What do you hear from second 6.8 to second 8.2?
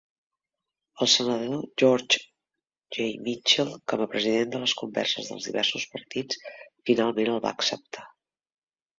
finalment el va acceptar.